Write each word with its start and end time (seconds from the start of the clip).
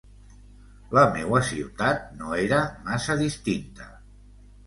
La 0.97 1.01
meua 1.17 1.41
ciutat 1.49 2.07
no 2.21 2.33
era 2.45 2.61
massa 2.87 3.17
distinta. 3.21 3.93